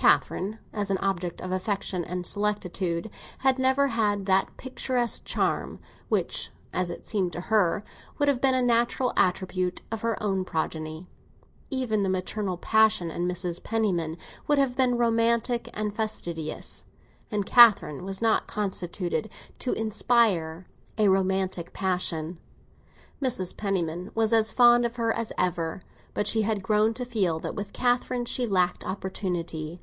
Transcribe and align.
Catherine, 0.00 0.60
as 0.72 0.92
an 0.92 0.98
object 0.98 1.40
of 1.40 1.50
affection 1.50 2.04
and 2.04 2.24
solicitude, 2.24 3.10
had 3.38 3.58
never 3.58 3.88
had 3.88 4.26
that 4.26 4.56
picturesque 4.56 5.24
charm 5.24 5.80
which 6.08 6.50
(as 6.72 6.88
it 6.88 7.04
seemed 7.04 7.32
to 7.32 7.40
her) 7.40 7.82
would 8.16 8.28
have 8.28 8.40
been 8.40 8.54
a 8.54 8.62
natural 8.62 9.12
attribute 9.16 9.82
of 9.90 10.02
her 10.02 10.16
own 10.22 10.44
progeny. 10.44 11.08
Even 11.68 12.04
the 12.04 12.08
maternal 12.08 12.56
passion 12.56 13.10
in 13.10 13.26
Mrs. 13.26 13.60
Penniman 13.62 14.16
would 14.46 14.56
have 14.56 14.76
been 14.76 14.96
romantic 14.96 15.68
and 15.74 15.92
factitious, 15.92 16.84
and 17.32 17.44
Catherine 17.44 18.04
was 18.04 18.22
not 18.22 18.46
constituted 18.46 19.28
to 19.58 19.72
inspire 19.72 20.68
a 20.96 21.08
romantic 21.08 21.72
passion. 21.72 22.38
Mrs. 23.20 23.56
Penniman 23.56 24.12
was 24.14 24.32
as 24.32 24.52
fond 24.52 24.86
of 24.86 24.94
her 24.94 25.12
as 25.12 25.32
ever, 25.36 25.82
but 26.14 26.28
she 26.28 26.42
had 26.42 26.62
grown 26.62 26.94
to 26.94 27.04
feel 27.04 27.40
that 27.40 27.56
with 27.56 27.72
Catherine 27.72 28.26
she 28.26 28.46
lacked 28.46 28.84
opportunity. 28.86 29.80